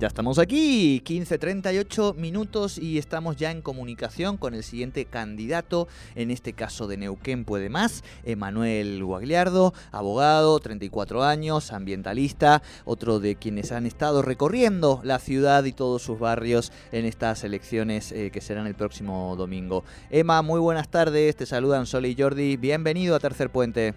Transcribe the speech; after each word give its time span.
Ya 0.00 0.06
estamos 0.06 0.38
aquí, 0.38 1.02
15.38 1.04 2.14
minutos 2.14 2.78
y 2.78 2.96
estamos 2.96 3.36
ya 3.36 3.50
en 3.50 3.60
comunicación 3.60 4.38
con 4.38 4.54
el 4.54 4.62
siguiente 4.62 5.04
candidato, 5.04 5.88
en 6.14 6.30
este 6.30 6.54
caso 6.54 6.86
de 6.86 6.96
Neuquén 6.96 7.44
Puede 7.44 7.68
Más, 7.68 8.02
Emanuel 8.24 9.04
Guagliardo, 9.04 9.74
abogado, 9.92 10.58
34 10.58 11.22
años, 11.22 11.70
ambientalista, 11.70 12.62
otro 12.86 13.20
de 13.20 13.36
quienes 13.36 13.72
han 13.72 13.84
estado 13.84 14.22
recorriendo 14.22 15.02
la 15.04 15.18
ciudad 15.18 15.64
y 15.64 15.72
todos 15.72 16.00
sus 16.00 16.18
barrios 16.18 16.72
en 16.92 17.04
estas 17.04 17.44
elecciones 17.44 18.10
eh, 18.10 18.30
que 18.32 18.40
serán 18.40 18.66
el 18.66 18.74
próximo 18.74 19.36
domingo. 19.36 19.84
Emma, 20.08 20.40
muy 20.40 20.60
buenas 20.60 20.88
tardes, 20.88 21.36
te 21.36 21.44
saludan 21.44 21.84
Sol 21.84 22.06
y 22.06 22.16
Jordi, 22.18 22.56
bienvenido 22.56 23.14
a 23.16 23.20
Tercer 23.20 23.50
Puente. 23.50 23.92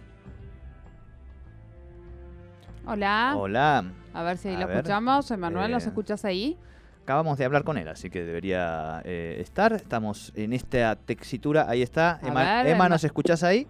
Hola. 2.85 3.35
Hola. 3.37 4.02
A 4.13 4.23
ver 4.23 4.37
si 4.37 4.49
A 4.49 4.59
lo 4.59 4.67
ver, 4.67 4.77
escuchamos. 4.77 5.29
Emanuel, 5.31 5.71
¿nos 5.71 5.85
eh, 5.85 5.87
escuchas 5.89 6.23
ahí? 6.25 6.57
Acabamos 7.03 7.37
de 7.37 7.45
hablar 7.45 7.63
con 7.63 7.77
él, 7.77 7.87
así 7.87 8.09
que 8.09 8.23
debería 8.23 9.01
eh, 9.03 9.37
estar. 9.41 9.73
Estamos 9.73 10.31
en 10.35 10.53
esta 10.53 10.95
textura. 10.95 11.65
Ahí 11.67 11.81
está. 11.81 12.19
A 12.21 12.27
Emma, 12.27 12.63
ver, 12.63 12.73
Emma. 12.73 12.87
¿nos 12.87 13.03
escuchás 13.03 13.43
ahí? 13.43 13.67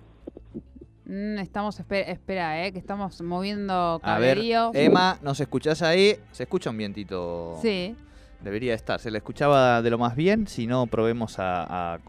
Mm, 1.05 1.39
estamos, 1.39 1.79
espera, 1.79 2.11
espera, 2.11 2.65
eh, 2.65 2.71
que 2.71 2.79
estamos 2.79 3.21
moviendo 3.21 3.73
A 4.03 4.19
ver, 4.19 4.35
cablerío. 4.35 4.71
Emma, 4.73 5.17
¿nos 5.21 5.39
escuchás 5.39 5.81
ahí? 5.81 6.17
Se 6.31 6.43
escucha 6.43 6.69
un 6.69 6.77
vientito. 6.77 7.57
Sí. 7.61 7.95
Debería 8.41 8.73
estar. 8.73 8.99
Se 8.99 9.09
le 9.09 9.17
escuchaba 9.17 9.81
de 9.81 9.89
lo 9.89 9.97
más 9.97 10.15
bien. 10.15 10.47
Si 10.47 10.67
no, 10.67 10.85
probemos 10.87 11.35
a, 11.39 11.99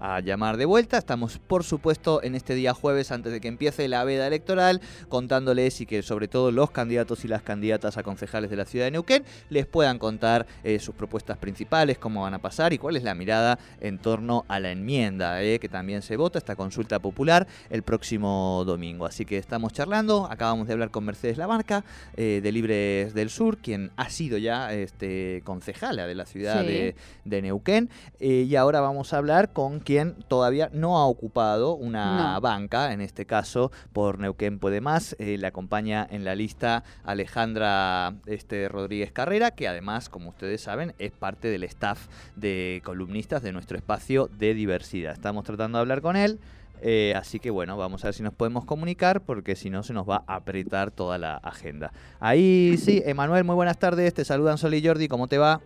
a 0.00 0.20
llamar 0.20 0.56
de 0.56 0.64
vuelta. 0.64 0.98
Estamos, 0.98 1.38
por 1.38 1.62
supuesto, 1.62 2.22
en 2.22 2.34
este 2.34 2.54
día 2.54 2.72
jueves, 2.74 3.12
antes 3.12 3.32
de 3.32 3.40
que 3.40 3.48
empiece 3.48 3.86
la 3.86 4.02
veda 4.04 4.26
electoral, 4.26 4.80
contándoles 5.08 5.80
y 5.80 5.86
que 5.86 6.02
sobre 6.02 6.26
todo 6.26 6.50
los 6.50 6.70
candidatos 6.70 7.24
y 7.24 7.28
las 7.28 7.42
candidatas 7.42 7.98
a 7.98 8.02
concejales 8.02 8.50
de 8.50 8.56
la 8.56 8.64
ciudad 8.64 8.86
de 8.86 8.90
Neuquén 8.92 9.24
les 9.50 9.66
puedan 9.66 9.98
contar 9.98 10.46
eh, 10.64 10.78
sus 10.78 10.94
propuestas 10.94 11.36
principales, 11.38 11.98
cómo 11.98 12.22
van 12.22 12.34
a 12.34 12.38
pasar 12.38 12.72
y 12.72 12.78
cuál 12.78 12.96
es 12.96 13.02
la 13.04 13.14
mirada 13.14 13.58
en 13.80 13.98
torno 13.98 14.44
a 14.48 14.58
la 14.58 14.70
enmienda, 14.72 15.42
eh, 15.42 15.58
que 15.58 15.68
también 15.68 16.02
se 16.02 16.16
vota, 16.16 16.38
esta 16.38 16.56
consulta 16.56 16.98
popular, 16.98 17.46
el 17.68 17.82
próximo 17.82 18.64
domingo. 18.66 19.04
Así 19.04 19.24
que 19.26 19.36
estamos 19.36 19.72
charlando, 19.72 20.26
acabamos 20.30 20.66
de 20.66 20.72
hablar 20.72 20.90
con 20.90 21.04
Mercedes 21.04 21.36
Lamarca, 21.36 21.84
eh, 22.16 22.40
de 22.42 22.52
Libres 22.52 23.12
del 23.12 23.28
Sur, 23.28 23.58
quien 23.58 23.90
ha 23.96 24.08
sido 24.08 24.38
ya 24.38 24.72
este, 24.72 25.42
concejala 25.44 26.06
de 26.06 26.14
la 26.14 26.24
ciudad 26.24 26.60
Sí. 26.62 26.66
de, 26.66 26.94
de 27.26 27.42
Neuquén. 27.42 27.90
Y 28.18 28.54
ahora 28.56 28.80
vamos 28.80 29.12
a 29.12 29.18
hablar 29.18 29.52
con 29.52 29.80
quien 29.90 30.14
todavía 30.28 30.70
no 30.72 30.98
ha 30.98 31.06
ocupado 31.06 31.74
una 31.74 32.34
No. 32.34 32.40
banca, 32.40 32.92
en 32.92 33.00
este 33.00 33.26
caso 33.26 33.72
por 33.92 34.20
Neuquén 34.20 34.60
Puede 34.60 34.80
Más. 34.80 35.16
Eh, 35.18 35.36
le 35.36 35.48
acompaña 35.48 36.06
en 36.08 36.24
la 36.24 36.36
lista 36.36 36.84
Alejandra 37.02 38.14
este, 38.26 38.68
Rodríguez 38.68 39.10
Carrera, 39.10 39.50
que 39.50 39.66
además, 39.66 40.08
como 40.08 40.28
ustedes 40.28 40.60
saben, 40.60 40.94
es 41.00 41.10
parte 41.10 41.48
del 41.48 41.64
staff 41.64 42.06
de 42.36 42.82
columnistas 42.84 43.42
de 43.42 43.50
nuestro 43.50 43.76
espacio 43.76 44.30
de 44.38 44.54
diversidad. 44.54 45.12
Estamos 45.12 45.42
tratando 45.44 45.78
de 45.78 45.82
hablar 45.82 46.02
con 46.02 46.14
él. 46.14 46.38
eh, 46.82 47.12
así 47.16 47.40
que 47.40 47.50
bueno, 47.50 47.76
vamos 47.76 48.04
a 48.04 48.06
ver 48.06 48.14
si 48.14 48.22
nos 48.22 48.32
podemos 48.32 48.64
comunicar 48.64 49.20
porque 49.22 49.54
si 49.56 49.70
no 49.70 49.82
se 49.82 49.92
nos 49.92 50.08
va 50.08 50.22
a 50.28 50.36
apretar 50.36 50.92
toda 50.92 51.18
la 51.18 51.34
agenda. 51.38 51.92
Ahí 52.20 52.76
sí, 52.78 53.02
Emanuel, 53.04 53.42
muy 53.42 53.56
buenas 53.56 53.76
tardes, 53.78 54.14
te 54.14 54.24
saludan 54.24 54.56
Sol 54.56 54.72
y 54.72 54.86
Jordi, 54.86 55.08
¿cómo 55.08 55.26
te 55.26 55.36
va? 55.36 55.60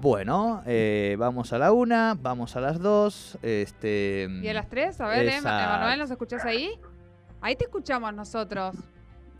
Bueno, 0.00 0.62
eh, 0.64 1.14
vamos 1.18 1.52
a 1.52 1.58
la 1.58 1.72
una, 1.72 2.16
vamos 2.18 2.56
a 2.56 2.60
las 2.60 2.78
dos. 2.80 3.36
Este, 3.42 4.28
¿Y 4.42 4.48
a 4.48 4.54
las 4.54 4.66
tres? 4.68 4.98
A 5.00 5.08
ver, 5.08 5.26
Ema- 5.26 5.36
Exacto. 5.36 5.74
Emanuel, 5.74 5.98
¿nos 5.98 6.10
escuchas 6.10 6.44
ahí? 6.46 6.70
Ahí 7.42 7.54
te 7.54 7.64
escuchamos 7.64 8.14
nosotros. 8.14 8.76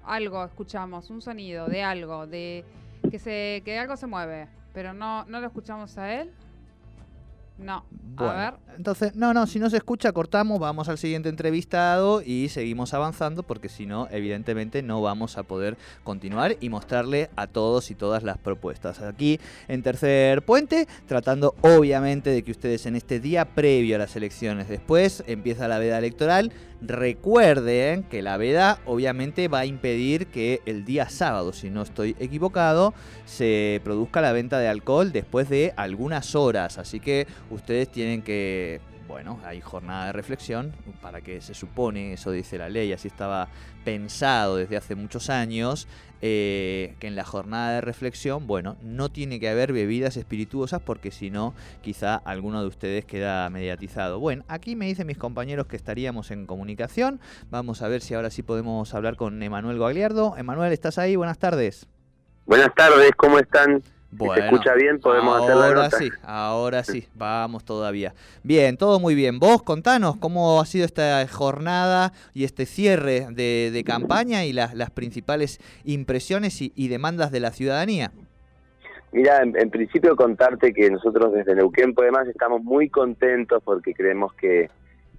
Algo 0.05 0.45
escuchamos, 0.45 1.09
un 1.09 1.23
sonido 1.23 1.67
de 1.67 1.83
algo, 1.83 2.27
de 2.27 2.65
que 3.11 3.19
se 3.19 3.63
que 3.65 3.79
algo 3.79 3.97
se 3.97 4.07
mueve, 4.07 4.49
pero 4.75 4.93
no 4.93 5.25
no 5.27 5.41
lo 5.41 5.47
escuchamos 5.47 5.97
a 5.97 6.13
él. 6.21 6.31
No. 7.61 7.85
Bueno, 7.91 8.33
A 8.33 8.37
ver. 8.51 8.55
entonces, 8.77 9.15
no, 9.15 9.33
no, 9.33 9.47
si 9.47 9.59
no 9.59 9.71
se 9.71 9.77
escucha, 9.77 10.13
cortamos, 10.13 10.59
vamos 10.59 10.89
al 10.89 10.99
siguiente 10.99 11.29
entrevistado 11.29 12.23
y 12.23 12.49
seguimos 12.49 12.93
avanzando 12.93 13.43
porque 13.43 13.69
si 13.69 13.87
no, 13.87 14.09
evidentemente 14.11 14.83
no 14.83 15.01
vamos 15.01 15.39
a 15.39 15.43
poder 15.43 15.77
continuar 16.05 16.57
y 16.61 16.69
mostrarle 16.69 17.31
a 17.37 17.47
todos 17.47 17.91
y 17.91 17.95
todas 17.95 18.23
las 18.23 18.37
propuestas. 18.39 19.01
Aquí 19.01 19.41
en 19.69 19.83
Tercer 19.83 20.43
Puente, 20.43 20.87
tratando 21.07 21.55
obviamente 21.63 22.31
de 22.31 22.43
que 22.43 22.51
ustedes 22.51 22.85
en 22.87 22.97
este 22.97 23.21
día 23.21 23.45
previo 23.45 23.97
a 23.97 23.99
las 23.99 24.17
elecciones, 24.17 24.69
después 24.69 25.23
empieza 25.27 25.69
la 25.69 25.79
veda 25.79 25.99
electoral, 25.99 26.53
recuerden 26.83 28.05
que 28.05 28.23
la 28.23 28.37
veda 28.39 28.79
obviamente 28.87 29.49
va 29.49 29.61
a 29.61 29.67
impedir 29.67 30.29
que 30.29 30.63
el 30.65 30.85
día 30.85 31.09
sábado, 31.09 31.53
si 31.53 31.69
no 31.71 31.83
estoy 31.83 32.17
equivocado, 32.19 32.95
se 33.27 33.81
produzca 33.85 34.21
la 34.21 34.33
venta 34.33 34.59
de 34.59 34.69
alcohol 34.69 35.13
después 35.13 35.49
de 35.49 35.73
algunas 35.77 36.35
horas. 36.35 36.79
Así 36.79 36.99
que 37.01 37.27
ustedes 37.51 37.91
tienen 37.91 38.23
que, 38.23 38.81
bueno, 39.09 39.41
hay 39.45 39.61
jornada 39.61 40.07
de 40.07 40.13
reflexión 40.13 40.73
para 41.03 41.21
que 41.21 41.41
se 41.41 41.53
supone, 41.55 42.13
eso 42.13 42.31
dice 42.31 42.59
la 42.59 42.69
ley, 42.69 42.93
así 42.93 43.09
estaba 43.09 43.49
pensado 43.85 44.57
desde 44.57 44.77
hace 44.77 44.95
muchos 44.95 45.31
años, 45.31 45.89
eh, 46.23 46.95
que 47.01 47.07
en 47.07 47.17
la 47.17 47.25
jornada 47.25 47.73
de 47.73 47.81
reflexión, 47.81 48.47
bueno, 48.47 48.77
no 48.83 49.09
tiene 49.09 49.41
que 49.41 49.49
haber 49.49 49.73
bebidas 49.73 50.17
espirituosas 50.17 50.81
porque 50.81 51.11
si 51.11 51.31
no, 51.31 51.55
quizá 51.83 52.15
alguno 52.15 52.61
de 52.61 52.69
ustedes 52.69 53.05
queda 53.05 53.49
mediatizado. 53.51 54.21
Bueno, 54.21 54.45
aquí 54.47 54.77
me 54.77 54.87
dicen 54.87 55.07
mis 55.07 55.19
compañeros 55.19 55.67
que 55.67 55.77
estaríamos 55.77 56.31
en 56.31 56.47
comunicación. 56.47 57.21
Vamos 57.51 57.83
a 57.83 57.89
ver 57.89 58.03
si 58.03 58.15
ahora 58.15 58.31
sí 58.31 58.43
podemos 58.43 58.95
hablar 58.95 59.17
con 59.17 59.43
Emanuel 59.43 59.79
Guagliardo. 59.79 60.37
Emanuel, 60.37 60.73
¿estás 60.73 60.99
ahí? 60.99 61.17
Buenas 61.17 61.39
tardes. 61.39 61.87
Buenas 62.47 62.75
tardes, 62.75 63.11
¿cómo 63.17 63.39
están? 63.39 63.83
Si 64.19 64.27
Bueno, 64.27 64.35
se 64.35 64.41
escucha 64.41 64.75
bien, 64.75 65.01
podemos 65.01 65.41
hacer 65.41 65.57
la 65.57 65.67
ahora 65.67 65.85
nota. 65.85 65.91
sí, 65.91 66.11
ahora 66.23 66.85
sí, 66.85 67.09
vamos 67.15 67.65
todavía. 67.65 68.13
Bien, 68.43 68.77
todo 68.77 68.99
muy 69.01 69.15
bien. 69.15 69.39
Vos 69.39 69.63
contanos 69.63 70.17
cómo 70.17 70.61
ha 70.61 70.67
sido 70.67 70.85
esta 70.85 71.27
jornada 71.29 72.13
y 72.35 72.45
este 72.45 72.67
cierre 72.67 73.29
de, 73.31 73.71
de 73.73 73.85
campaña 73.85 74.45
y 74.45 74.53
las, 74.53 74.75
las 74.75 74.91
principales 74.91 75.61
impresiones 75.85 76.61
y, 76.61 76.73
y 76.75 76.89
demandas 76.89 77.31
de 77.31 77.41
la 77.41 77.53
ciudadanía. 77.53 78.13
Mira, 79.13 79.43
en, 79.43 79.57
en 79.57 79.71
principio 79.71 80.15
contarte 80.17 80.73
que 80.73 80.91
nosotros 80.91 81.33
desde 81.33 81.55
Neuquén 81.55 81.95
Podemos 81.95 82.29
estamos 82.29 82.63
muy 82.63 82.89
contentos 82.89 83.63
porque 83.65 83.93
creemos 83.95 84.33
que 84.35 84.71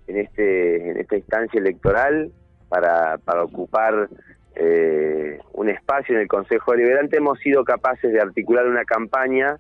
en 0.08 0.18
este 0.18 0.92
en 0.92 0.98
esta 0.98 1.18
instancia 1.18 1.60
electoral 1.60 2.32
para, 2.70 3.18
para 3.20 3.44
ocupar 3.44 4.10
eh, 4.56 5.40
un 5.54 5.70
espacio 5.70 6.16
en 6.16 6.22
el 6.22 6.28
Consejo 6.28 6.72
Deliberante 6.72 7.18
hemos 7.18 7.40
sido 7.40 7.64
capaces 7.64 8.12
de 8.12 8.22
articular 8.22 8.68
una 8.68 8.84
campaña 8.84 9.58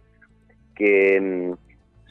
que 0.75 1.19
mm, 1.19 1.53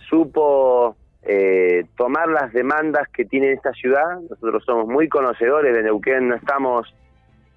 supo 0.09 0.97
eh, 1.23 1.85
tomar 1.97 2.29
las 2.29 2.53
demandas 2.53 3.09
que 3.09 3.25
tiene 3.25 3.53
esta 3.53 3.73
ciudad. 3.73 4.21
Nosotros 4.29 4.65
somos 4.65 4.87
muy 4.87 5.09
conocedores 5.09 5.75
de 5.75 5.83
Neuquén, 5.83 6.29
no 6.29 6.37
estamos, 6.37 6.95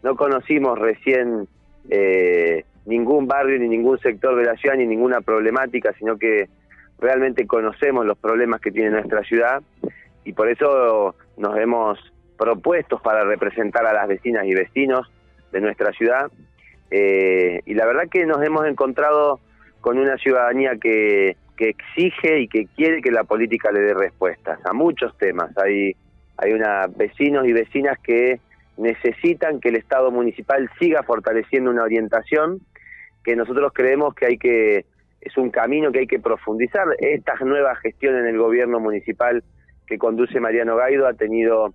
no 0.02 0.16
conocimos 0.16 0.78
recién 0.78 1.48
eh, 1.90 2.66
ningún 2.86 3.28
barrio 3.28 3.60
ni 3.60 3.70
ningún 3.70 4.00
sector 4.00 4.36
de 4.36 4.46
la 4.46 4.56
ciudad 4.58 4.76
ni 4.76 4.86
ninguna 4.86 5.22
problemática, 5.22 5.94
sino 5.94 6.18
que 6.18 6.50
realmente 7.00 7.48
conocemos 7.48 8.06
los 8.06 8.18
problemas 8.18 8.62
que 8.62 8.72
tiene 8.72 8.90
nuestra 8.90 9.24
ciudad 9.24 9.62
y 10.26 10.34
por 10.34 10.50
eso 10.50 11.16
nos 11.38 11.58
hemos 11.58 12.13
propuestos 12.38 13.02
para 13.02 13.24
representar 13.24 13.86
a 13.86 13.94
las 13.94 14.08
vecinas 14.08 14.46
y 14.46 14.54
vecinos 14.54 15.12
de 15.52 15.62
nuestra 15.62 15.92
ciudad 15.92 16.32
eh, 16.96 17.62
y 17.66 17.74
la 17.74 17.88
verdad 17.88 18.04
que 18.08 18.24
nos 18.24 18.44
hemos 18.44 18.68
encontrado 18.68 19.40
con 19.82 19.98
una 19.98 20.16
ciudadanía 20.18 20.78
que, 20.80 21.36
que 21.58 21.70
exige 21.70 22.42
y 22.42 22.48
que 22.48 22.68
quiere 22.68 23.02
que 23.02 23.12
la 23.12 23.24
política 23.24 23.72
le 23.72 23.82
dé 23.82 23.96
respuestas 23.96 24.60
a 24.64 24.74
muchos 24.74 25.18
temas. 25.18 25.58
Hay, 25.58 25.96
hay 26.38 26.54
una, 26.54 26.86
vecinos 26.96 27.48
y 27.48 27.52
vecinas 27.52 27.98
que 28.04 28.40
necesitan 28.78 29.60
que 29.60 29.70
el 29.70 29.76
Estado 29.78 30.12
municipal 30.12 30.70
siga 30.80 31.02
fortaleciendo 31.02 31.72
una 31.72 31.82
orientación 31.82 32.60
que 33.24 33.36
nosotros 33.36 33.72
creemos 33.74 34.14
que 34.14 34.26
hay 34.28 34.38
que 34.38 34.86
es 35.20 35.36
un 35.38 35.50
camino 35.50 35.92
que 35.92 36.00
hay 36.00 36.08
que 36.08 36.20
profundizar. 36.20 36.86
Esta 37.00 37.34
nueva 37.44 37.76
gestión 37.78 38.18
en 38.18 38.28
el 38.28 38.38
gobierno 38.38 38.80
municipal 38.80 39.44
que 39.88 39.98
conduce 39.98 40.40
Mariano 40.40 40.76
Gaido 40.76 41.08
ha 41.08 41.14
tenido 41.14 41.74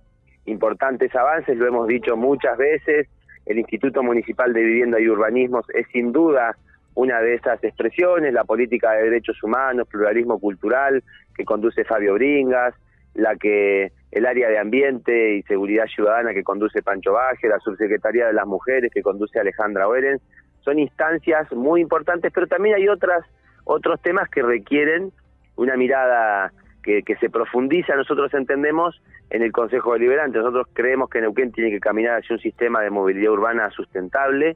importantes 0.49 1.15
avances, 1.15 1.57
lo 1.57 1.67
hemos 1.67 1.87
dicho 1.87 2.17
muchas 2.17 2.57
veces. 2.57 3.07
El 3.45 3.59
Instituto 3.59 4.03
Municipal 4.03 4.53
de 4.53 4.61
Vivienda 4.61 4.99
y 4.99 5.07
Urbanismos 5.07 5.65
es 5.73 5.87
sin 5.91 6.11
duda 6.11 6.55
una 6.95 7.21
de 7.21 7.35
esas 7.35 7.63
expresiones, 7.63 8.33
la 8.33 8.43
política 8.43 8.91
de 8.91 9.03
derechos 9.03 9.41
humanos, 9.41 9.87
pluralismo 9.87 10.39
cultural 10.39 11.03
que 11.35 11.45
conduce 11.45 11.85
Fabio 11.85 12.15
Bringas, 12.15 12.75
la 13.13 13.35
que 13.35 13.91
el 14.11 14.25
área 14.25 14.49
de 14.49 14.57
ambiente 14.57 15.35
y 15.35 15.43
seguridad 15.43 15.85
ciudadana 15.85 16.33
que 16.33 16.43
conduce 16.43 16.81
Pancho 16.81 17.13
Baje, 17.13 17.47
la 17.47 17.59
subsecretaría 17.59 18.27
de 18.27 18.33
las 18.33 18.45
mujeres 18.45 18.91
que 18.93 19.01
conduce 19.01 19.39
Alejandra 19.39 19.87
Oerens, 19.87 20.21
son 20.61 20.79
instancias 20.79 21.51
muy 21.53 21.81
importantes, 21.81 22.31
pero 22.33 22.47
también 22.47 22.75
hay 22.75 22.87
otras 22.87 23.25
otros 23.63 24.01
temas 24.01 24.27
que 24.29 24.41
requieren 24.41 25.11
una 25.55 25.77
mirada 25.77 26.51
que, 26.83 27.03
se 27.19 27.29
profundiza, 27.29 27.95
nosotros 27.95 28.33
entendemos, 28.33 29.01
en 29.29 29.43
el 29.43 29.51
Consejo 29.51 29.93
Deliberante. 29.93 30.39
Nosotros 30.39 30.67
creemos 30.73 31.09
que 31.09 31.21
Neuquén 31.21 31.51
tiene 31.51 31.69
que 31.69 31.79
caminar 31.79 32.19
hacia 32.19 32.35
un 32.35 32.41
sistema 32.41 32.81
de 32.81 32.89
movilidad 32.89 33.31
urbana 33.31 33.69
sustentable 33.69 34.55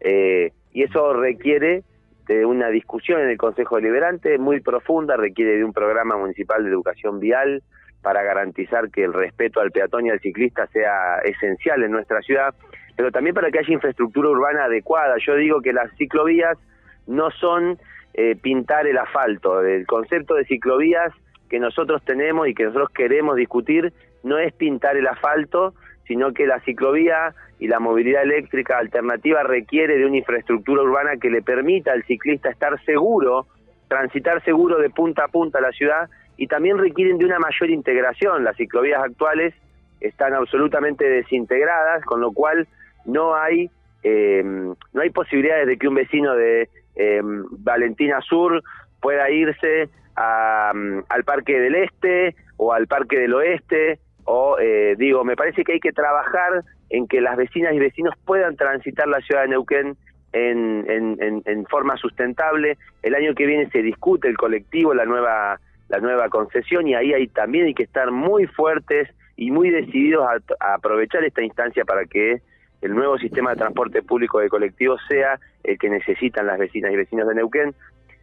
eh, 0.00 0.52
y 0.72 0.84
eso 0.84 1.12
requiere 1.14 1.82
de 2.26 2.44
una 2.46 2.68
discusión 2.68 3.20
en 3.20 3.30
el 3.30 3.36
Consejo 3.36 3.76
Deliberante 3.76 4.38
muy 4.38 4.60
profunda, 4.60 5.16
requiere 5.16 5.56
de 5.56 5.64
un 5.64 5.72
programa 5.72 6.16
municipal 6.16 6.62
de 6.62 6.70
educación 6.70 7.18
vial 7.18 7.62
para 8.00 8.22
garantizar 8.22 8.90
que 8.90 9.04
el 9.04 9.12
respeto 9.12 9.60
al 9.60 9.70
peatón 9.70 10.06
y 10.06 10.10
al 10.10 10.20
ciclista 10.20 10.66
sea 10.68 11.18
esencial 11.24 11.82
en 11.82 11.92
nuestra 11.92 12.20
ciudad, 12.20 12.54
pero 12.96 13.10
también 13.10 13.34
para 13.34 13.50
que 13.50 13.60
haya 13.60 13.72
infraestructura 13.72 14.28
urbana 14.28 14.64
adecuada. 14.64 15.16
Yo 15.24 15.36
digo 15.36 15.60
que 15.60 15.72
las 15.72 15.90
ciclovías 15.96 16.58
no 17.06 17.30
son 17.30 17.78
eh, 18.14 18.36
pintar 18.36 18.86
el 18.86 18.98
asfalto, 18.98 19.62
el 19.62 19.86
concepto 19.86 20.34
de 20.34 20.44
ciclovías 20.44 21.12
que 21.52 21.60
nosotros 21.60 22.02
tenemos 22.02 22.48
y 22.48 22.54
que 22.54 22.64
nosotros 22.64 22.88
queremos 22.94 23.36
discutir 23.36 23.92
no 24.22 24.38
es 24.38 24.54
pintar 24.54 24.96
el 24.96 25.06
asfalto, 25.06 25.74
sino 26.06 26.32
que 26.32 26.46
la 26.46 26.60
ciclovía 26.60 27.34
y 27.58 27.68
la 27.68 27.78
movilidad 27.78 28.22
eléctrica 28.22 28.78
alternativa 28.78 29.42
requiere 29.42 29.98
de 29.98 30.06
una 30.06 30.16
infraestructura 30.16 30.80
urbana 30.80 31.18
que 31.20 31.28
le 31.28 31.42
permita 31.42 31.92
al 31.92 32.04
ciclista 32.04 32.48
estar 32.48 32.82
seguro, 32.84 33.46
transitar 33.86 34.42
seguro 34.44 34.78
de 34.78 34.88
punta 34.88 35.24
a 35.24 35.28
punta 35.28 35.60
la 35.60 35.72
ciudad 35.72 36.08
y 36.38 36.46
también 36.46 36.78
requieren 36.78 37.18
de 37.18 37.26
una 37.26 37.38
mayor 37.38 37.68
integración. 37.68 38.44
Las 38.44 38.56
ciclovías 38.56 39.02
actuales 39.02 39.52
están 40.00 40.32
absolutamente 40.32 41.04
desintegradas, 41.04 42.02
con 42.06 42.22
lo 42.22 42.32
cual 42.32 42.66
no 43.04 43.34
hay 43.34 43.68
eh, 44.04 44.42
no 44.42 45.02
hay 45.02 45.10
posibilidades 45.10 45.66
de 45.66 45.76
que 45.76 45.86
un 45.86 45.96
vecino 45.96 46.34
de 46.34 46.70
eh, 46.96 47.20
Valentina 47.22 48.22
Sur 48.22 48.62
pueda 49.02 49.30
irse 49.30 49.90
al 50.16 51.24
Parque 51.24 51.58
del 51.58 51.74
Este 51.74 52.34
o 52.56 52.72
al 52.72 52.86
Parque 52.86 53.18
del 53.18 53.34
Oeste 53.34 53.98
o 54.24 54.58
eh, 54.58 54.94
digo, 54.98 55.24
me 55.24 55.36
parece 55.36 55.64
que 55.64 55.72
hay 55.72 55.80
que 55.80 55.92
trabajar 55.92 56.62
en 56.90 57.08
que 57.08 57.20
las 57.20 57.36
vecinas 57.36 57.74
y 57.74 57.78
vecinos 57.78 58.14
puedan 58.24 58.56
transitar 58.56 59.08
la 59.08 59.20
ciudad 59.20 59.42
de 59.42 59.48
Neuquén 59.48 59.96
en, 60.32 61.42
en, 61.44 61.66
forma 61.66 61.96
sustentable. 61.96 62.78
El 63.02 63.14
año 63.14 63.34
que 63.34 63.46
viene 63.46 63.68
se 63.70 63.82
discute 63.82 64.28
el 64.28 64.36
colectivo, 64.36 64.94
la 64.94 65.04
nueva, 65.04 65.58
la 65.88 65.98
nueva 65.98 66.28
concesión 66.28 66.86
y 66.86 66.94
ahí 66.94 67.12
hay, 67.12 67.28
también 67.28 67.66
hay 67.66 67.74
que 67.74 67.82
estar 67.82 68.10
muy 68.10 68.46
fuertes 68.46 69.08
y 69.36 69.50
muy 69.50 69.70
decididos 69.70 70.26
a, 70.60 70.74
aprovechar 70.74 71.24
esta 71.24 71.42
instancia 71.42 71.84
para 71.84 72.04
que 72.04 72.40
el 72.80 72.94
nuevo 72.94 73.18
sistema 73.18 73.50
de 73.50 73.56
transporte 73.56 74.02
público 74.02 74.40
de 74.40 74.48
colectivo 74.48 74.96
sea 75.08 75.38
el 75.64 75.78
que 75.78 75.88
necesitan 75.88 76.46
las 76.46 76.58
vecinas 76.58 76.92
y 76.92 76.96
vecinos 76.96 77.28
de 77.28 77.34
Neuquén. 77.34 77.74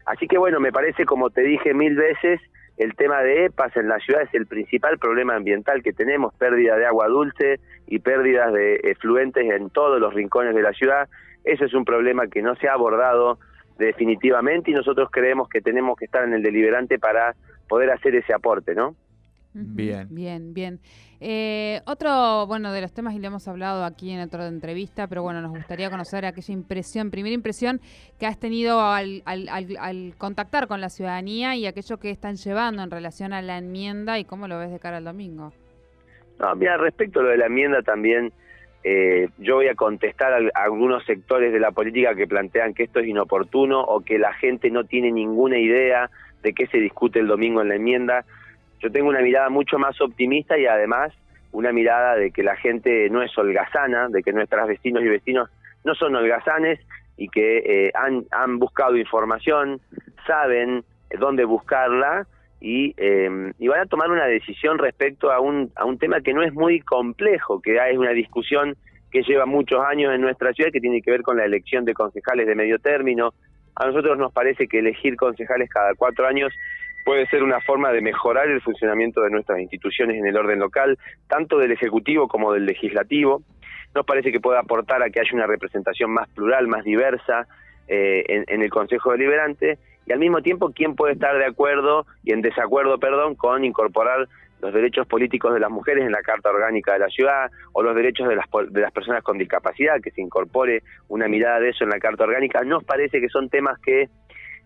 Así 0.09 0.27
que 0.27 0.39
bueno, 0.39 0.59
me 0.59 0.71
parece, 0.71 1.05
como 1.05 1.29
te 1.29 1.41
dije 1.41 1.75
mil 1.75 1.95
veces, 1.95 2.41
el 2.77 2.95
tema 2.95 3.21
de 3.21 3.45
EPAS 3.45 3.77
en 3.77 3.87
la 3.87 3.99
ciudad 3.99 4.23
es 4.23 4.33
el 4.33 4.47
principal 4.47 4.97
problema 4.97 5.35
ambiental 5.35 5.83
que 5.83 5.93
tenemos, 5.93 6.33
pérdida 6.33 6.77
de 6.77 6.87
agua 6.87 7.07
dulce 7.07 7.59
y 7.85 7.99
pérdidas 7.99 8.51
de 8.51 8.77
efluentes 8.85 9.47
en 9.47 9.69
todos 9.69 9.99
los 9.99 10.11
rincones 10.15 10.55
de 10.55 10.63
la 10.63 10.73
ciudad. 10.73 11.07
Ese 11.43 11.65
es 11.65 11.75
un 11.75 11.85
problema 11.85 12.25
que 12.25 12.41
no 12.41 12.55
se 12.55 12.67
ha 12.67 12.73
abordado 12.73 13.37
definitivamente 13.77 14.71
y 14.71 14.73
nosotros 14.73 15.09
creemos 15.11 15.47
que 15.47 15.61
tenemos 15.61 15.95
que 15.95 16.05
estar 16.05 16.23
en 16.23 16.33
el 16.33 16.41
deliberante 16.41 16.97
para 16.97 17.35
poder 17.67 17.91
hacer 17.91 18.15
ese 18.15 18.33
aporte, 18.33 18.73
¿no? 18.73 18.95
Bien. 19.53 20.07
Bien, 20.11 20.53
bien. 20.53 20.79
Eh, 21.19 21.81
otro, 21.85 22.45
bueno, 22.45 22.71
de 22.71 22.81
los 22.81 22.93
temas 22.93 23.15
y 23.15 23.19
lo 23.19 23.27
hemos 23.27 23.47
hablado 23.47 23.83
aquí 23.83 24.11
en 24.11 24.21
otra 24.21 24.47
entrevista, 24.47 25.07
pero 25.07 25.23
bueno, 25.23 25.41
nos 25.41 25.51
gustaría 25.51 25.89
conocer 25.89 26.25
aquella 26.25 26.53
impresión, 26.53 27.09
primera 27.09 27.33
impresión 27.33 27.81
que 28.19 28.27
has 28.27 28.39
tenido 28.39 28.79
al, 28.79 29.23
al, 29.25 30.13
contactar 30.17 30.67
con 30.67 30.81
la 30.81 30.89
ciudadanía 30.89 31.55
y 31.55 31.65
aquello 31.65 31.97
que 31.97 32.11
están 32.11 32.35
llevando 32.35 32.83
en 32.83 32.91
relación 32.91 33.33
a 33.33 33.41
la 33.41 33.57
enmienda 33.57 34.19
y 34.19 34.25
cómo 34.25 34.47
lo 34.47 34.59
ves 34.59 34.71
de 34.71 34.79
cara 34.79 34.97
al 34.97 35.05
domingo. 35.05 35.51
No, 36.37 36.55
mira, 36.55 36.77
respecto 36.77 37.19
a 37.19 37.23
lo 37.23 37.29
de 37.29 37.37
la 37.37 37.47
enmienda 37.47 37.81
también, 37.81 38.31
eh, 38.83 39.29
yo 39.39 39.55
voy 39.55 39.67
a 39.67 39.75
contestar 39.75 40.31
a 40.31 40.63
algunos 40.63 41.03
sectores 41.05 41.51
de 41.51 41.59
la 41.59 41.71
política 41.71 42.15
que 42.15 42.27
plantean 42.27 42.73
que 42.73 42.83
esto 42.83 42.99
es 42.99 43.07
inoportuno 43.07 43.81
o 43.81 44.01
que 44.01 44.19
la 44.19 44.33
gente 44.33 44.69
no 44.69 44.85
tiene 44.85 45.11
ninguna 45.11 45.57
idea 45.57 46.09
de 46.43 46.53
qué 46.53 46.67
se 46.67 46.77
discute 46.77 47.19
el 47.19 47.27
domingo 47.27 47.61
en 47.61 47.69
la 47.69 47.75
enmienda 47.75 48.25
yo 48.79 48.91
tengo 48.91 49.09
una 49.09 49.21
mirada 49.21 49.49
mucho 49.49 49.77
más 49.77 49.99
optimista 50.01 50.57
y 50.57 50.65
además 50.65 51.13
una 51.51 51.71
mirada 51.71 52.15
de 52.15 52.31
que 52.31 52.43
la 52.43 52.55
gente 52.55 53.09
no 53.09 53.21
es 53.21 53.35
holgazana, 53.37 54.07
de 54.09 54.21
que 54.21 54.31
nuestros 54.31 54.67
vecinos 54.67 55.03
y 55.03 55.07
vecinos 55.07 55.49
no 55.83 55.95
son 55.95 56.15
holgazanes 56.15 56.79
y 57.17 57.27
que 57.29 57.57
eh, 57.57 57.91
han, 57.95 58.25
han 58.31 58.59
buscado 58.59 58.95
información, 58.97 59.81
saben 60.25 60.83
dónde 61.19 61.43
buscarla 61.45 62.27
y, 62.61 62.93
eh, 62.97 63.51
y, 63.57 63.67
van 63.67 63.81
a 63.81 63.85
tomar 63.85 64.11
una 64.11 64.25
decisión 64.25 64.77
respecto 64.77 65.31
a 65.31 65.39
un, 65.39 65.71
a 65.75 65.85
un 65.85 65.97
tema 65.97 66.21
que 66.21 66.33
no 66.33 66.43
es 66.43 66.53
muy 66.53 66.81
complejo, 66.81 67.61
que 67.61 67.75
es 67.75 67.97
una 67.97 68.11
discusión 68.11 68.75
que 69.11 69.23
lleva 69.23 69.45
muchos 69.45 69.83
años 69.83 70.13
en 70.13 70.21
nuestra 70.21 70.53
ciudad, 70.53 70.71
que 70.71 70.81
tiene 70.81 71.01
que 71.01 71.11
ver 71.11 71.21
con 71.23 71.37
la 71.37 71.45
elección 71.45 71.85
de 71.85 71.93
concejales 71.93 72.47
de 72.47 72.55
medio 72.55 72.77
término. 72.79 73.33
A 73.75 73.87
nosotros 73.87 74.17
nos 74.17 74.31
parece 74.31 74.67
que 74.67 74.79
elegir 74.79 75.15
concejales 75.15 75.69
cada 75.69 75.95
cuatro 75.95 76.27
años 76.27 76.53
puede 77.05 77.25
ser 77.27 77.43
una 77.43 77.61
forma 77.61 77.91
de 77.91 78.01
mejorar 78.01 78.47
el 78.49 78.61
funcionamiento 78.61 79.21
de 79.21 79.29
nuestras 79.29 79.59
instituciones 79.59 80.17
en 80.17 80.27
el 80.27 80.37
orden 80.37 80.59
local, 80.59 80.97
tanto 81.27 81.57
del 81.57 81.71
Ejecutivo 81.71 82.27
como 82.27 82.53
del 82.53 82.65
Legislativo. 82.65 83.41
Nos 83.95 84.05
parece 84.05 84.31
que 84.31 84.39
puede 84.39 84.59
aportar 84.59 85.01
a 85.01 85.09
que 85.09 85.19
haya 85.19 85.33
una 85.33 85.47
representación 85.47 86.11
más 86.11 86.29
plural, 86.29 86.67
más 86.67 86.83
diversa 86.83 87.47
eh, 87.87 88.43
en, 88.47 88.61
el 88.61 88.69
Consejo 88.69 89.11
Deliberante 89.11 89.79
y 90.05 90.11
al 90.11 90.19
mismo 90.19 90.41
tiempo 90.43 90.71
quién 90.75 90.95
puede 90.95 91.13
estar 91.13 91.35
de 91.37 91.45
acuerdo 91.45 92.05
y 92.23 92.33
en 92.33 92.41
desacuerdo, 92.41 92.99
perdón, 92.99 93.33
con 93.33 93.65
incorporar 93.65 94.27
los 94.61 94.73
derechos 94.73 95.07
políticos 95.07 95.53
de 95.53 95.59
las 95.59 95.71
mujeres 95.71 96.05
en 96.05 96.11
la 96.11 96.21
Carta 96.21 96.49
Orgánica 96.49 96.93
de 96.93 96.99
la 96.99 97.07
Ciudad 97.07 97.49
o 97.73 97.81
los 97.81 97.95
derechos 97.95 98.27
de 98.27 98.35
las, 98.35 98.45
de 98.69 98.81
las 98.81 98.91
personas 98.91 99.23
con 99.23 99.37
discapacidad, 99.37 100.01
que 100.01 100.11
se 100.11 100.21
incorpore 100.21 100.83
una 101.07 101.27
mirada 101.27 101.59
de 101.59 101.69
eso 101.69 101.83
en 101.83 101.89
la 101.89 101.99
Carta 101.99 102.25
Orgánica. 102.25 102.61
Nos 102.63 102.83
parece 102.83 103.21
que 103.21 103.29
son 103.29 103.49
temas 103.49 103.79
que 103.79 104.09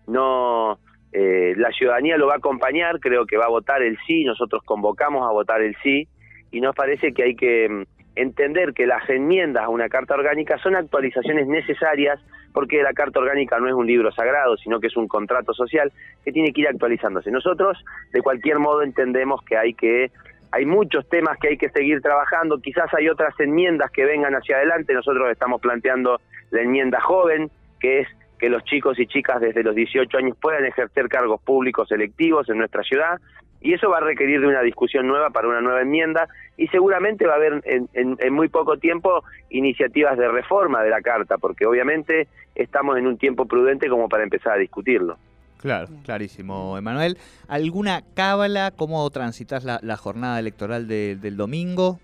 no 0.06 0.78
eh, 1.16 1.54
la 1.56 1.70
ciudadanía 1.70 2.16
lo 2.16 2.26
va 2.26 2.34
a 2.34 2.38
acompañar, 2.38 2.98
creo 2.98 3.24
que 3.24 3.36
va 3.36 3.44
a 3.44 3.48
votar 3.48 3.82
el 3.82 3.96
sí, 4.04 4.24
nosotros 4.24 4.62
convocamos 4.64 5.22
a 5.22 5.30
votar 5.30 5.62
el 5.62 5.76
sí 5.80 6.08
y 6.50 6.60
nos 6.60 6.74
parece 6.74 7.12
que 7.12 7.22
hay 7.22 7.36
que 7.36 7.68
mm, 7.68 7.82
entender 8.16 8.74
que 8.74 8.84
las 8.84 9.08
enmiendas 9.08 9.62
a 9.62 9.68
una 9.68 9.88
carta 9.88 10.14
orgánica 10.14 10.58
son 10.58 10.74
actualizaciones 10.74 11.46
necesarias 11.46 12.18
porque 12.52 12.82
la 12.82 12.92
carta 12.94 13.20
orgánica 13.20 13.60
no 13.60 13.68
es 13.68 13.74
un 13.74 13.86
libro 13.86 14.10
sagrado, 14.10 14.56
sino 14.56 14.80
que 14.80 14.88
es 14.88 14.96
un 14.96 15.06
contrato 15.06 15.54
social 15.54 15.92
que 16.24 16.32
tiene 16.32 16.52
que 16.52 16.62
ir 16.62 16.68
actualizándose. 16.68 17.30
Nosotros, 17.30 17.78
de 18.12 18.20
cualquier 18.20 18.58
modo, 18.58 18.82
entendemos 18.82 19.40
que 19.44 19.56
hay 19.56 19.72
que 19.74 20.10
hay 20.50 20.66
muchos 20.66 21.08
temas 21.08 21.38
que 21.38 21.48
hay 21.48 21.56
que 21.56 21.68
seguir 21.68 22.00
trabajando, 22.00 22.58
quizás 22.58 22.92
hay 22.94 23.08
otras 23.08 23.38
enmiendas 23.38 23.90
que 23.92 24.04
vengan 24.04 24.34
hacia 24.34 24.56
adelante, 24.56 24.94
nosotros 24.94 25.30
estamos 25.30 25.60
planteando 25.60 26.20
la 26.50 26.62
enmienda 26.62 27.00
joven, 27.00 27.50
que 27.78 28.00
es 28.00 28.08
que 28.38 28.48
los 28.48 28.64
chicos 28.64 28.98
y 28.98 29.06
chicas 29.06 29.40
desde 29.40 29.62
los 29.62 29.74
18 29.74 30.16
años 30.18 30.36
puedan 30.40 30.64
ejercer 30.64 31.08
cargos 31.08 31.40
públicos 31.40 31.90
electivos 31.92 32.48
en 32.48 32.58
nuestra 32.58 32.82
ciudad 32.82 33.20
y 33.64 33.72
eso 33.72 33.88
va 33.88 33.96
a 33.96 34.00
requerir 34.00 34.42
de 34.42 34.46
una 34.46 34.60
discusión 34.60 35.06
nueva 35.06 35.30
para 35.30 35.48
una 35.48 35.62
nueva 35.62 35.80
enmienda 35.80 36.28
y 36.58 36.66
seguramente 36.68 37.26
va 37.26 37.32
a 37.32 37.36
haber 37.36 37.62
en, 37.64 38.34
muy 38.34 38.48
poco 38.48 38.76
tiempo 38.76 39.24
iniciativas 39.48 40.18
de 40.18 40.28
reforma 40.28 40.82
de 40.82 40.90
la 40.90 41.00
Carta, 41.00 41.38
porque 41.38 41.64
obviamente 41.64 42.28
estamos 42.54 42.98
en 42.98 43.06
un 43.06 43.16
tiempo 43.16 43.46
prudente 43.46 43.88
como 43.88 44.10
para 44.10 44.22
empezar 44.22 44.52
a 44.52 44.58
discutirlo. 44.58 45.16
Claro, 45.56 45.88
clarísimo, 46.04 46.76
Emanuel. 46.76 47.16
¿Alguna 47.48 48.02
cábala? 48.14 48.70
¿Cómo 48.76 49.08
transitas 49.08 49.64
la, 49.64 49.96
jornada 49.96 50.38
electoral 50.38 50.86
del 50.86 51.36
domingo? 51.38 51.98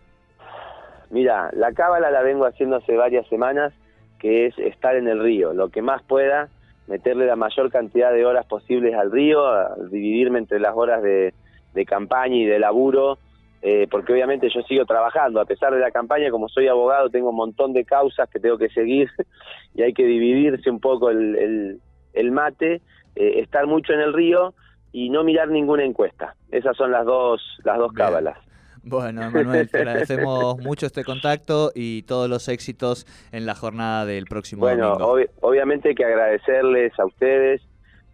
Mira, 1.11 1.51
la 1.53 1.73
cábala 1.73 2.11
la 2.11 2.23
vengo 2.23 2.47
haciendo 2.47 2.77
hace 2.77 2.97
varias 2.97 3.29
semanas 3.29 3.75
que 4.21 4.47
es 4.47 4.59
estar 4.59 4.95
en 4.95 5.09
el 5.09 5.21
río, 5.21 5.53
lo 5.53 5.71
que 5.71 5.83
más 5.83 6.03
pueda, 6.03 6.49
meterle 6.87 7.27
la 7.27 7.37
mayor 7.37 7.71
cantidad 7.71 8.13
de 8.13 8.27
horas 8.27 8.47
posibles 8.47 8.95
al 8.95 9.11
río, 9.11 9.43
dividirme 9.91 10.39
entre 10.39 10.61
las 10.61 10.77
horas 10.77 11.03
de, 11.03 11.33
campaña 11.87 12.37
y 12.37 12.45
de 12.45 12.59
laburo, 12.59 13.19
eh, 13.63 13.87
porque 13.91 14.13
obviamente 14.13 14.49
yo 14.55 14.61
sigo 14.63 14.85
trabajando, 14.85 15.41
a 15.41 15.47
pesar 15.47 15.73
de 15.73 15.81
la 15.81 15.91
campaña, 15.91 16.31
como 16.31 16.49
soy 16.49 16.69
abogado, 16.69 17.09
tengo 17.09 17.31
un 17.31 17.37
montón 17.37 17.73
de 17.73 17.85
causas 17.85 18.29
que 18.29 18.39
tengo 18.39 18.59
que 18.59 18.69
seguir 18.69 19.09
y 19.75 19.83
hay 19.83 19.95
que 19.95 20.05
dividirse 20.05 20.71
un 20.71 20.81
poco 20.81 21.11
el, 21.11 21.81
el, 22.13 22.33
mate, 22.33 22.83
eh, 23.17 23.41
estar 23.41 23.67
mucho 23.67 23.93
en 23.95 24.01
el 24.01 24.13
río 24.13 24.53
y 24.93 25.09
no 25.09 25.25
mirar 25.25 25.49
ninguna 25.49 25.85
encuesta. 25.85 26.35
Esas 26.51 26.77
son 26.77 26.91
las 26.91 27.07
dos, 27.07 27.41
las 27.65 27.79
dos 27.79 27.93
cábalas. 27.93 28.37
Bueno, 28.83 29.31
Manuel, 29.31 29.69
te 29.69 29.79
agradecemos 29.79 30.59
mucho 30.61 30.87
este 30.87 31.05
contacto 31.05 31.71
y 31.75 32.03
todos 32.03 32.31
los 32.31 32.49
éxitos 32.49 33.07
en 33.31 33.45
la 33.45 33.55
jornada 33.55 34.07
del 34.07 34.25
próximo 34.25 34.61
bueno, 34.61 34.97
domingo. 34.97 35.31
obviamente 35.41 35.91
hay 35.91 35.95
que 35.95 36.05
agradecerles 36.05 36.99
a 36.99 37.05
ustedes, 37.05 37.61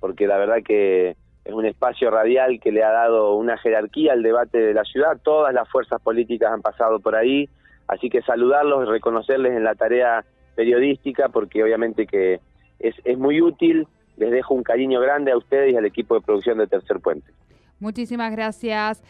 porque 0.01 0.27
la 0.27 0.39
verdad 0.39 0.57
que 0.65 1.17
es 1.45 1.53
un 1.53 1.65
espacio 1.65 2.11
radial 2.11 2.59
que 2.61 2.73
le 2.73 2.83
ha 2.83 2.91
dado 2.91 3.35
una 3.37 3.57
jerarquía 3.59 4.13
al 4.13 4.23
debate 4.23 4.59
de 4.59 4.75
la 4.75 4.83
ciudad, 4.83 5.21
todas 5.23 5.55
las 5.55 5.69
fuerzas 5.69 6.03
políticas 6.03 6.53
han 6.53 6.63
pasado 6.63 6.99
por 6.99 7.15
ahí, 7.15 7.49
así 7.87 8.11
que 8.11 8.23
saludarlos 8.23 8.87
y 8.87 8.91
reconocerles 8.91 9.53
en 9.57 9.63
la 9.63 9.77
tarea 9.77 10.25
periodística, 10.57 11.29
porque 11.29 11.63
obviamente 11.63 12.07
que 12.07 12.41
es, 12.81 12.95
es 13.05 13.17
muy 13.17 13.41
útil, 13.41 13.87
les 14.17 14.33
dejo 14.33 14.55
un 14.55 14.65
cariño 14.65 15.01
grande 15.01 15.31
a 15.31 15.37
ustedes 15.37 15.73
y 15.73 15.77
al 15.77 15.85
equipo 15.85 16.17
de 16.17 16.23
producción 16.23 16.59
de 16.59 16.67
Tercer 16.67 16.99
Puente. 16.99 17.31
Muchísimas 17.79 18.33
gracias. 18.33 19.03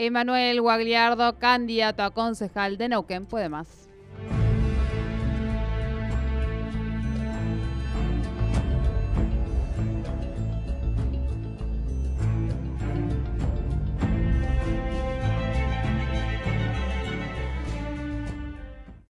Emanuel 0.00 0.60
Guagliardo, 0.60 1.40
candidato 1.40 2.04
a 2.04 2.10
concejal 2.10 2.78
de 2.78 2.88
Neuquén, 2.88 3.26
puede 3.26 3.48
más. 3.48 3.87